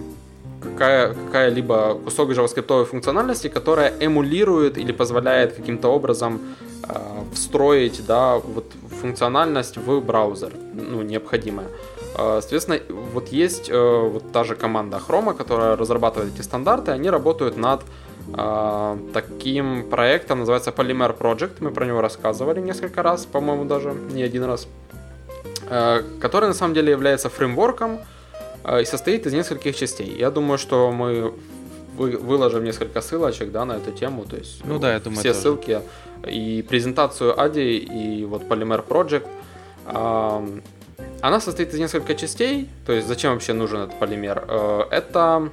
[0.64, 6.40] какая, какая-либо кусок JavaScript функциональности, которая эмулирует или позволяет каким-то образом
[6.88, 6.94] э,
[7.32, 8.66] встроить да, вот,
[9.00, 11.66] функциональность в браузер, ну, необходимая.
[12.16, 12.80] Э, Соответственно,
[13.12, 17.82] вот есть э, вот та же команда Chrome, которая разрабатывает эти стандарты, они работают над
[18.32, 24.22] э, таким проектом, называется Polymer Project, мы про него рассказывали несколько раз, по-моему, даже не
[24.22, 24.68] один раз,
[25.68, 27.98] э, который на самом деле является фреймворком,
[28.80, 30.16] и состоит из нескольких частей.
[30.18, 31.32] Я думаю, что мы
[31.96, 34.24] вы- выложим несколько ссылочек да, на эту тему.
[34.24, 35.40] То есть Ну да, я думаю, все тоже.
[35.40, 35.80] ссылки
[36.26, 39.26] и презентацию Ади и вот Polymer Project.
[39.86, 40.62] Ам,
[41.20, 42.68] Она состоит из нескольких частей.
[42.86, 44.44] То есть зачем вообще нужен этот полимер?
[44.48, 45.48] Э, Это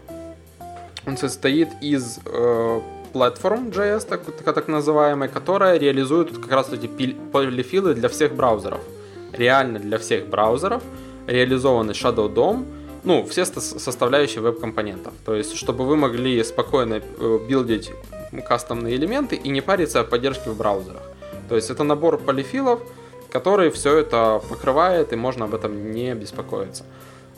[1.05, 2.81] он состоит из э,
[3.13, 4.21] платформ JS, так,
[4.55, 6.87] так, называемой, которая реализует как раз эти
[7.31, 8.79] полифилы для всех браузеров.
[9.33, 10.83] Реально для всех браузеров
[11.27, 12.65] реализованы Shadow DOM,
[13.03, 15.13] ну, все составляющие веб-компонентов.
[15.25, 17.91] То есть, чтобы вы могли спокойно э, билдить
[18.47, 21.01] кастомные элементы и не париться о поддержке в браузерах.
[21.49, 22.79] То есть, это набор полифилов,
[23.31, 26.83] который все это покрывает, и можно об этом не беспокоиться.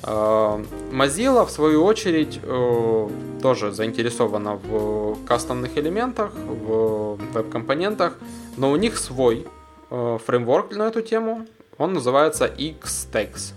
[0.03, 3.09] Э, Mozilla, в свою очередь, э,
[3.41, 8.17] тоже заинтересована в кастомных элементах, в веб-компонентах,
[8.57, 9.47] но у них свой
[9.89, 11.45] фреймворк на эту тему.
[11.77, 13.53] Он называется xtex.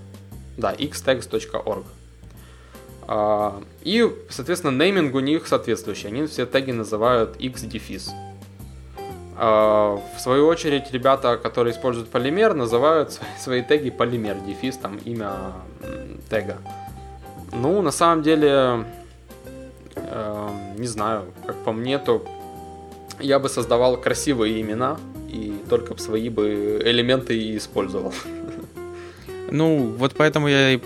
[0.59, 1.85] Да, xtex.org.
[3.09, 6.09] А, И, соответственно, нейминг у них соответствующий.
[6.09, 8.11] Они все теги называют xdefis.
[9.37, 15.53] А, В свою очередь, ребята, которые используют полимер, называют свои- теги полимер, дефис, там имя
[16.31, 16.57] тега.
[17.53, 18.85] Ну, на самом деле,
[19.95, 22.25] э, не знаю, как по мне, то
[23.21, 28.13] я бы создавал красивые имена и только свои бы элементы и использовал.
[29.53, 30.81] Ну, вот поэтому я и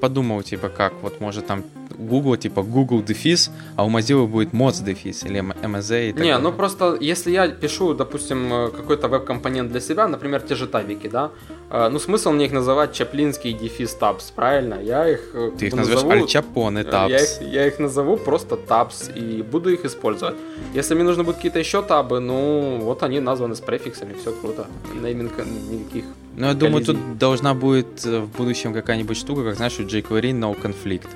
[0.00, 1.62] подумал, типа, как, вот, может, там
[1.98, 6.32] Google, типа Google дефис, а у Mozilla будет Moz дефис или MZ и так Не,
[6.32, 6.38] далее.
[6.38, 11.08] ну просто если я пишу, допустим, э, какой-то веб-компонент для себя, например, те же табики,
[11.08, 11.30] да,
[11.70, 14.74] э, ну смысл мне их называть Чаплинский дефис табс, правильно?
[14.82, 17.10] Я их э, Ты их назову- назовешь Альчапоне, Э, Табс.
[17.10, 20.34] Я их, я их назову просто табс и буду их использовать.
[20.74, 24.66] Если мне нужны будут какие-то еще табы, ну вот они названы с префиксами, все круто.
[25.02, 25.32] Нейминг
[25.70, 26.04] никаких.
[26.36, 30.32] Ну, я думаю, тут должна будет э, в будущем какая-нибудь штука, как, знаешь, у jQuery
[30.32, 31.08] no conflict.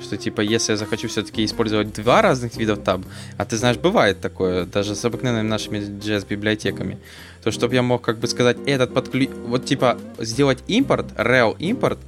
[0.00, 3.00] Что, типа, если я захочу все-таки использовать два разных видов таб,
[3.36, 6.98] а ты знаешь, бывает такое, даже с обыкновенными нашими JS-библиотеками,
[7.42, 9.30] то чтобы я мог, как бы сказать, этот подключ...
[9.46, 11.98] Вот, типа, сделать импорт, rel импорт,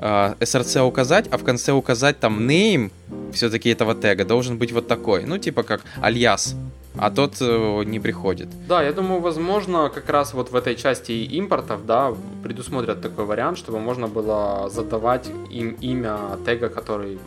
[0.00, 2.90] src указать, а в конце указать там name
[3.32, 5.24] все-таки этого тега должен быть вот такой.
[5.24, 6.54] Ну, типа, как альяс.
[6.98, 8.48] А тот э, не приходит.
[8.68, 13.58] Да, я думаю, возможно, как раз вот в этой части импортов, да, предусмотрят такой вариант,
[13.58, 17.18] чтобы можно было задавать им имя тега, который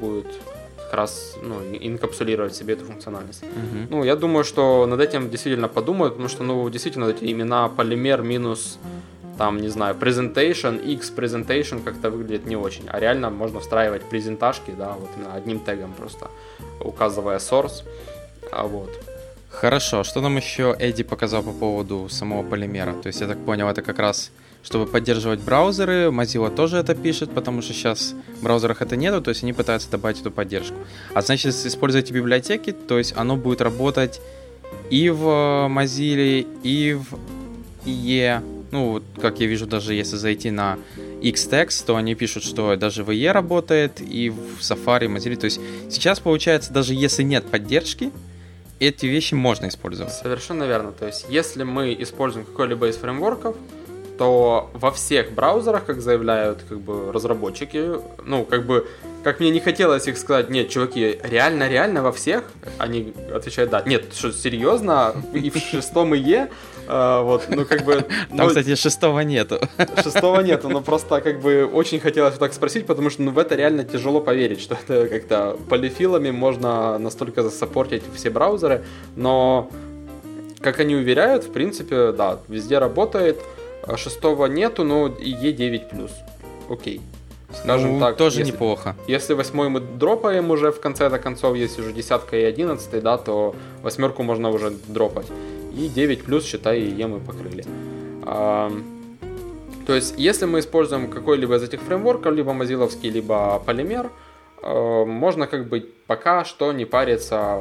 [0.00, 0.26] будет
[0.86, 3.42] как раз ну, инкапсулировать себе эту функциональность.
[3.42, 3.86] Мгм.
[3.90, 8.22] Ну, я думаю, что над этим действительно подумают, потому что, ну, действительно, эти имена полимер
[8.22, 8.78] минус,
[9.38, 12.84] там, не знаю, presentation, x presentation как-то выглядит не очень.
[12.88, 16.30] А реально можно встраивать презентажки, да, вот именно одним тегом просто,
[16.80, 17.82] указывая source.
[18.52, 18.90] А вот.
[19.48, 22.92] Хорошо, что нам еще Эдди показал по поводу самого полимера?
[22.92, 24.30] То есть, я так понял, это как раз
[24.66, 26.06] чтобы поддерживать браузеры.
[26.10, 29.88] Mozilla тоже это пишет, потому что сейчас в браузерах это нету, то есть они пытаются
[29.88, 30.74] добавить эту поддержку.
[31.14, 34.20] А значит, если используете библиотеки, то есть оно будет работать
[34.90, 35.22] и в
[35.68, 37.16] Mozilla, и в
[37.86, 38.42] IE.
[38.72, 40.78] Ну, вот как я вижу, даже если зайти на
[41.22, 45.36] Xtext, то они пишут, что даже в IE работает, и в Safari, Mozilla.
[45.36, 48.10] То есть сейчас, получается, даже если нет поддержки,
[48.80, 50.12] эти вещи можно использовать.
[50.12, 50.92] Совершенно верно.
[50.92, 53.56] То есть, если мы используем какой-либо из фреймворков,
[54.18, 58.86] то во всех браузерах, как заявляют как бы разработчики, ну, как бы,
[59.22, 62.44] как мне не хотелось их сказать, нет, чуваки, реально, реально во всех,
[62.78, 66.48] они отвечают, да, нет, что, серьезно, и в шестом и е,
[66.88, 67.96] А, вот, ну, как бы...
[67.96, 69.58] Там, ну, кстати, шестого нету.
[70.02, 73.54] Шестого нету, но просто как бы очень хотелось так спросить, потому что ну, в это
[73.54, 78.84] реально тяжело поверить, что это как-то полифилами можно настолько засаппортить все браузеры,
[79.16, 79.70] но
[80.60, 83.38] как они уверяют, в принципе, да, везде работает.
[83.82, 86.10] А Шестого нету, но и Е9+.
[86.68, 87.00] Окей.
[87.54, 88.96] Скажем Ну, так, тоже если, неплохо.
[89.06, 93.54] если восьмой мы дропаем уже в конце-то концов, если уже десятка и одиннадцатый, да, то
[93.82, 95.26] восьмерку можно уже дропать.
[95.76, 97.64] И 9 плюс, считай, и Е мы покрыли.
[98.24, 98.72] А,
[99.86, 104.10] то есть, если мы используем какой-либо из этих фреймворков, либо мозиловский, либо полимер,
[104.62, 107.60] э, можно как бы пока что не париться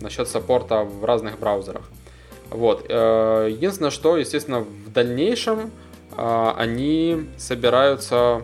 [0.00, 1.82] насчет саппорта в разных браузерах.
[2.50, 2.86] Вот.
[2.88, 5.70] э, Единственное, что, естественно, в дальнейшем
[6.16, 8.42] э, они собираются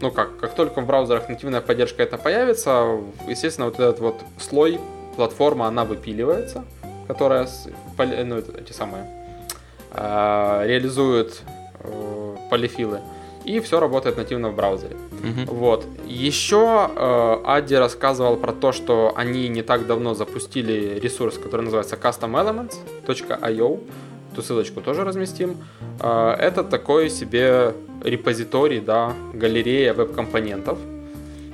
[0.00, 4.80] ну как, как только в браузерах нативная поддержка это появится, естественно, вот этот вот слой
[5.16, 6.64] платформа, она выпиливается,
[7.10, 7.48] которая
[7.98, 9.04] ну, эти самые
[9.92, 11.42] э, реализует
[11.80, 13.00] э, полифилы,
[13.44, 14.96] и все работает нативно в браузере.
[15.22, 15.46] Мгм.
[15.46, 15.84] Вот.
[16.06, 21.96] Еще э, Адди рассказывал про то, что они не так давно запустили ресурс, который называется
[21.96, 23.80] customelements.io.
[24.32, 25.56] Эту ссылочку тоже разместим.
[26.00, 30.78] Э, это такой себе репозиторий, да, галерея веб-компонентов.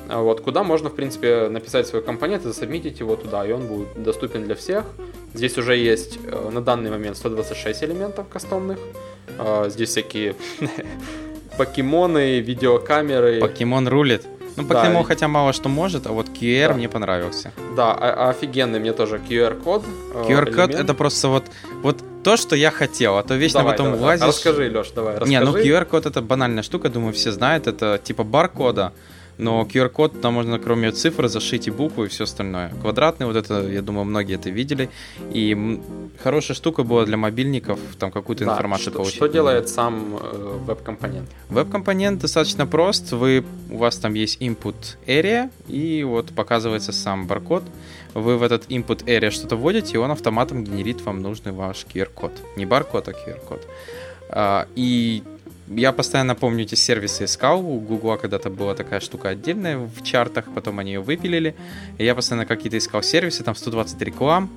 [0.09, 3.66] А Вот, куда можно, в принципе, написать свой компонент и засобмитить его туда, и он
[3.66, 4.85] будет доступен для всех.
[5.37, 8.79] Здесь уже есть э, на данный момент 126 элементов кастомных.
[9.38, 10.35] Э, Здесь всякие
[11.59, 13.40] покемоны, видеокамеры.
[13.40, 14.22] Покемон рулит.
[14.57, 16.75] Ну, Да, Покемон и- хотя мало что может, а вот QR Да.
[16.75, 17.53] мне понравился.
[17.77, 19.85] Да, а- офигенный мне тоже QR-код.
[20.14, 21.44] э, QR-код это просто вот,
[21.83, 24.27] вот то, что я хотел, а то вечно Давай, потом давай, лазишь.
[24.29, 25.31] Расскажи, Леш, давай, расскажи.
[25.31, 28.92] Не, ну QR-код это банальная штука, думаю, все знают, это типа баркода,
[29.38, 32.72] но QR-код там можно кроме цифр зашить и буквы и все остальное.
[32.81, 34.88] Квадратный вот это, я думаю, многие это видели.
[35.33, 35.81] И
[36.22, 39.16] хорошая штука была для мобильников, там какую-то Да, информацию что, получить.
[39.16, 41.29] что делает сам э, веб-компонент?
[41.49, 43.12] Веб-компонент достаточно прост.
[43.12, 47.62] Вы, у вас там есть input area, и вот показывается сам баркод.
[48.14, 52.33] Вы в этот input area что-то вводите, и он автоматом генерит вам нужный ваш QR-код.
[52.57, 53.66] Не баркод, а QR-код.
[54.31, 55.22] А, и
[55.68, 57.61] я постоянно помню эти сервисы искал.
[57.61, 61.55] У Гугла когда-то была такая штука отдельная в чартах, потом они ее выпилили.
[61.98, 64.50] И я постоянно какие-то искал сервисы, там 120 реклам,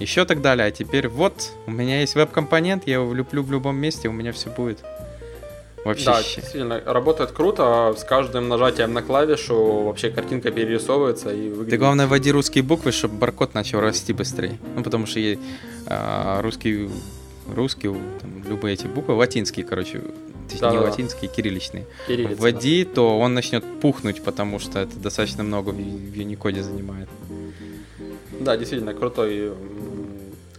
[0.00, 0.66] еще так далее.
[0.66, 4.32] А теперь вот, у меня есть веб-компонент, я его влюблю в любом месте, у меня
[4.32, 4.78] все будет.
[5.84, 11.48] Вообще Да, действительно, работает круто, а с каждым нажатием на клавишу вообще картинка перерисовывается и
[11.48, 11.70] выглядит...
[11.70, 14.58] Ты главное вводи русские буквы, чтобы баркод начал расти быстрее.
[14.74, 15.20] Ну, потому что
[15.86, 16.88] а, русский
[17.54, 17.88] русский,
[18.20, 20.02] там, любые эти буквы, латинские, короче,
[20.60, 25.42] Да, не да, латинские, кирилличные, Кириллица, вводи, то он начнет пухнуть, потому что это достаточно
[25.44, 27.08] много в в Unicode занимает.
[28.40, 29.52] Да, действительно, крутой.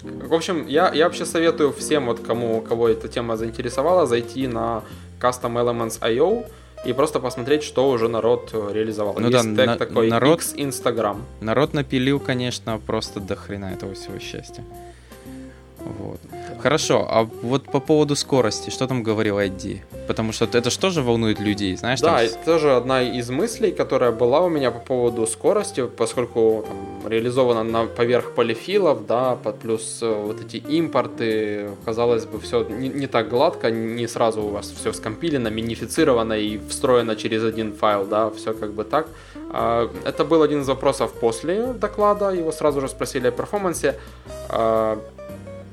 [0.04, 4.84] В общем, я, я вообще советую всем, вот кому, кого эта тема заинтересовала, зайти на
[5.20, 6.46] Custom Elements IO
[6.86, 9.16] и просто посмотреть, что уже народ э, реализовал.
[9.20, 11.24] Ну Есть да, на- такой народ- X Instagram.
[11.42, 14.64] Народ напилил, конечно, просто до хрена этого всего счастья.
[16.62, 19.80] Хорошо, а вот по поводу скорости, что там говорил ID?
[20.08, 22.00] Потому что это же тоже волнует людей, знаешь?
[22.02, 26.66] Да, там это тоже одна из мыслей, которая была у меня по поводу скорости, поскольку
[26.68, 32.64] там, реализована на поверх полифилов, да, под плюс э, вот эти импорты, казалось бы, все
[32.64, 37.74] не, не так гладко, не сразу у вас все скомпилено, минифицировано и встроено через один
[37.74, 39.08] файл, да, все как бы так.
[39.52, 43.96] А, Это был один из вопросов после доклада, его сразу же спросили о перформансе.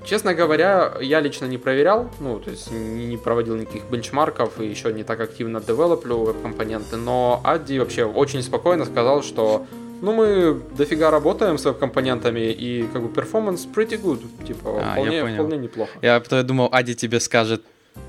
[0.04, 4.92] Честно говоря, я лично не проверял, ну, то есть не, проводил никаких бенчмарков и еще
[4.92, 9.66] не так активно девелоплю веб-компоненты, но Адди вообще очень спокойно сказал, что
[10.02, 15.22] ну, мы дофига работаем с веб-компонентами, и как бы перформанс pretty good, типа, А, я
[15.22, 15.90] вполне, вполне неплохо.
[16.02, 17.62] Я потом думал, Адди тебе скажет,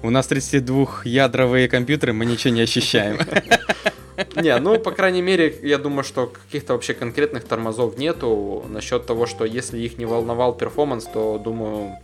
[0.03, 3.19] у нас 32-ядровые компьютеры, мы ничего не ощущаем.
[4.35, 8.65] Не, ну, по крайней мере, я думаю, что каких-то вообще конкретных тормозов нету.
[8.69, 11.97] Насчет того, что если их не волновал перформанс, то, думаю,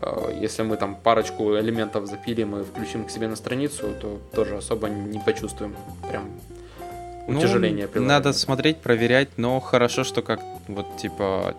[0.00, 4.56] э, если мы там парочку элементов запилим и включим к себе на страницу, то тоже
[4.56, 5.74] особо не почувствуем
[6.08, 6.30] прям
[7.28, 8.14] Ну, утяжеление приложения.
[8.14, 11.54] Надо смотреть, проверять, но хорошо, что как вот типа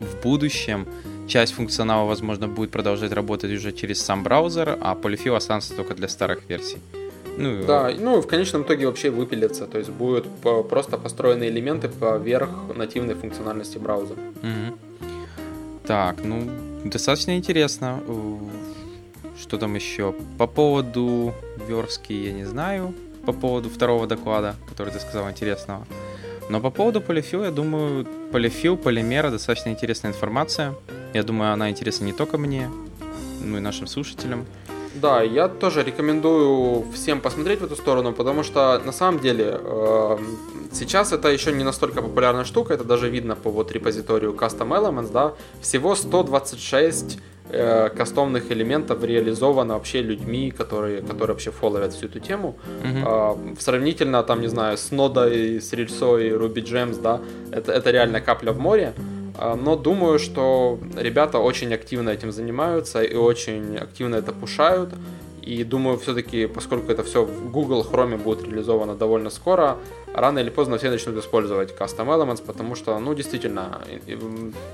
[0.00, 0.86] в будущем
[1.26, 6.08] часть функционала, возможно, будет продолжать работать уже через сам браузер, а полифил останется только для
[6.08, 6.78] старых версий.
[7.38, 10.26] Ну, Да, ну, в конечном итоге вообще выпилится, то есть будут
[10.68, 14.18] просто построены элементы поверх нативной функциональности браузера.
[14.42, 14.78] Мгм.
[15.86, 16.50] Так, ну,
[16.84, 18.00] достаточно интересно.
[19.40, 20.14] Что там еще?
[20.36, 21.32] По поводу
[21.68, 22.92] верстки я не знаю.
[23.24, 25.86] По поводу второго доклада, который ты сказал интересного.
[26.50, 30.74] Но по поводу полифил, я думаю, полифил, полимера достаточно интересная информация.
[31.14, 32.70] Я думаю, она интересна не только мне,
[33.44, 34.46] ну и нашим слушателям.
[35.00, 40.18] Да, я тоже рекомендую всем посмотреть в эту сторону, потому что на самом деле э,
[40.72, 45.12] сейчас это еще не настолько популярная штука, это даже видно по вот репозиторию Custom Elements,
[45.12, 47.18] да, всего 126
[47.50, 52.56] э, кастомных элементов реализовано вообще людьми, которые, которые вообще фолловят всю эту тему.
[52.84, 53.04] Мгм.
[53.06, 57.20] А, сравнительно, там, не знаю, с нодой, с рельсой, Ruby Gems, да,
[57.52, 58.92] это, это реально капля в море.
[59.38, 64.90] А, Но думаю, что ребята очень активно этим занимаются и очень активно это пушают.
[65.48, 69.78] И думаю, все-таки, поскольку это все в Google Chrome будет реализовано довольно скоро,
[70.14, 73.80] рано или поздно все начнут использовать Custom Elements, потому что, ну, действительно,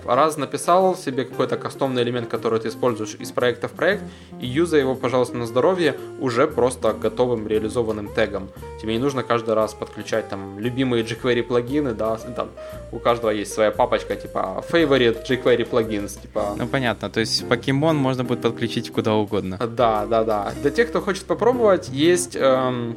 [0.04, 4.02] раз написал себе какой-то кастомный элемент, который ты используешь из проекта в проект,
[4.40, 8.48] и юзай его, пожалуйста, на здоровье уже просто готовым реализованным тегом.
[8.80, 12.48] Тебе не нужно каждый раз подключать там любимые jQuery плагины, да, там
[12.92, 17.96] у каждого есть своя папочка, типа favorite jQuery plugins, типа Ну понятно, то есть покемон
[17.96, 19.56] можно будет подключить куда угодно.
[19.66, 20.52] да, да, да.
[20.64, 22.96] Для тех, кто хочет попробовать, есть эм,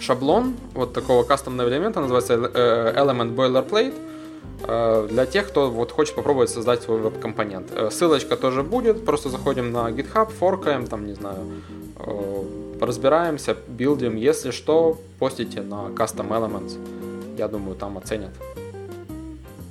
[0.00, 3.94] шаблон вот такого кастомного элемента, называется э, Element Boilerplate.
[4.68, 7.70] Э, Для тех, кто вот хочет попробовать создать свой веб-компонент.
[7.74, 11.38] Э, Ссылочка тоже будет, просто заходим на GitHub, форкаем, там, не знаю,
[11.96, 12.42] э,
[12.82, 14.16] разбираемся, билдим.
[14.16, 16.76] Если что, постите на Custom Elements.
[17.38, 18.32] Я думаю, там оценят.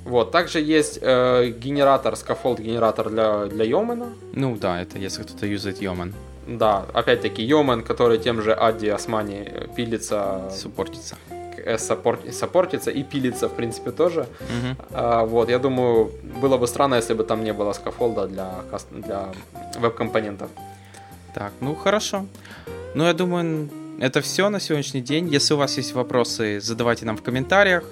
[0.04, 4.08] Вот, также есть э, генератор, scaffold генератор для, для Yeoman.
[4.32, 6.12] Ну да, это если кто-то юзает Йоман,
[6.58, 11.16] Да, опять-таки Йомен, который тем же Адди Османи пилится, суппортится.
[11.64, 14.26] э, саппорт- саппортится и пилится, в принципе, тоже.
[14.40, 14.76] Мгм.
[14.92, 16.10] А, вот, я думаю,
[16.42, 18.50] было бы странно, если бы там не было скафолда для,
[18.90, 19.26] для
[19.78, 20.48] веб-компонентов.
[21.34, 22.24] Так, ну хорошо.
[22.94, 23.68] Ну, я думаю,
[24.00, 25.28] это все на сегодняшний день.
[25.28, 27.84] Если у вас есть вопросы, задавайте нам в комментариях.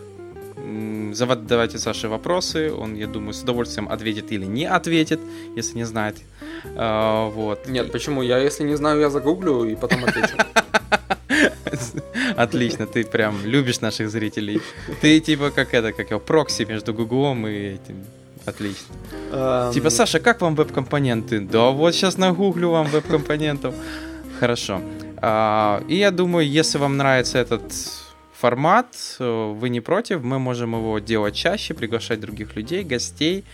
[1.13, 2.73] Задавайте Саше вопросы.
[2.73, 5.21] Он, я думаю, с удовольствием ответит или не ответит,
[5.57, 6.17] если не знает.
[6.77, 7.69] А, вот.
[7.69, 8.23] Нет, почему?
[8.23, 10.37] Я, если не знаю, я загуглю и потом отвечу.
[12.37, 14.61] Отлично, ты прям любишь наших зрителей.
[15.01, 18.05] Ты типа как это, как его, прокси между Гуглом и этим.
[18.47, 18.95] Отлично.
[19.33, 21.41] Эм, Типа, Саша, как вам веб-компоненты?
[21.41, 23.75] Да вот сейчас нагуглю вам веб-компонентов.
[24.41, 24.81] Хорошо.
[25.16, 27.62] А, И я думаю, если вам нравится этот
[28.41, 28.86] формат,
[29.18, 33.45] э, вы не против, мы можем его делать чаще, приглашать других людей, гостей.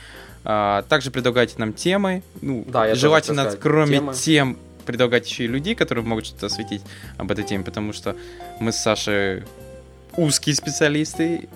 [0.44, 2.22] А, Также предлагайте нам темы.
[2.42, 4.14] Ну, Да, желательно, кроме темы.
[4.14, 6.82] тем, предлагать еще и людей, которые могут что-то осветить
[7.16, 8.14] об этой теме, потому что
[8.60, 9.44] мы с Сашей
[10.16, 11.48] узкие специалисты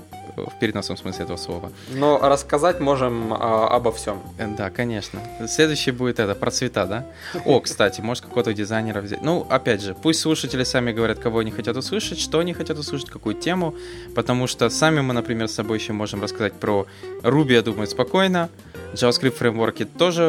[0.47, 1.71] в переносном смысле этого слова.
[1.89, 4.21] Но рассказать можем а, обо всем.
[4.39, 5.21] Э, да, конечно.
[5.47, 7.07] Следующий будет это, про цвета, да?
[7.45, 9.23] О, кстати, может какого-то дизайнера взять.
[9.23, 13.11] Ну, опять же, пусть слушатели сами говорят, кого они хотят услышать, что они хотят услышать,
[13.11, 13.75] какую тему,
[14.15, 16.87] потому что сами мы, например, с собой еще можем рассказать про
[17.23, 18.49] Ruby, я думаю, спокойно.
[18.95, 20.23] JavaScript фреймворки тоже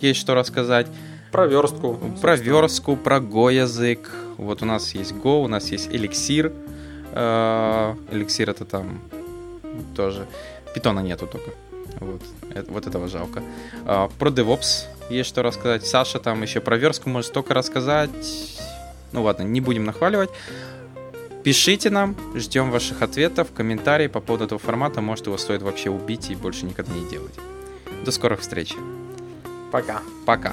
[0.00, 0.86] есть что рассказать.
[1.30, 1.98] Про верстку.
[2.20, 4.10] Про верстку, про Go язык.
[4.36, 6.52] Вот у нас есть Go, у нас есть Elixir.
[8.10, 9.00] Эликсир это там
[9.94, 10.26] тоже.
[10.74, 11.50] Питона нету только.
[12.00, 12.22] Вот,
[12.54, 13.42] это, вот этого жалко.
[13.84, 15.86] А, про DevOps есть что рассказать.
[15.86, 18.10] Саша там еще про верстку может только рассказать.
[19.12, 20.30] Ну ладно, не будем нахваливать.
[21.44, 25.00] Пишите нам, ждем ваших ответов, комментарии по поводу этого формата.
[25.00, 27.34] Может, его стоит вообще убить и больше никогда не делать.
[28.04, 28.74] До скорых встреч.
[29.72, 30.02] Пока.
[30.24, 30.52] Пока.